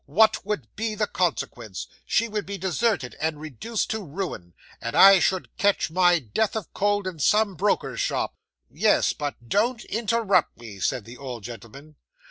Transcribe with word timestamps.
What 0.07 0.43
would 0.43 0.75
be 0.75 0.95
the 0.95 1.05
consequence? 1.05 1.85
She 2.07 2.27
would 2.27 2.43
be 2.43 2.57
deserted 2.57 3.15
and 3.21 3.39
reduced 3.39 3.91
to 3.91 3.99
ruin, 4.03 4.55
and 4.81 4.95
I 4.95 5.19
should 5.19 5.55
catch 5.57 5.91
my 5.91 6.17
death 6.17 6.55
of 6.55 6.73
cold 6.73 7.05
in 7.05 7.19
some 7.19 7.53
broker's 7.53 7.99
shop." 8.01 8.33
'"Yes, 8.67 9.13
but" 9.13 9.35
'"Don't 9.47 9.85
interrupt 9.85 10.57
me," 10.57 10.79
said 10.79 11.05
the 11.05 11.17
old 11.17 11.43
gentleman. 11.43 11.97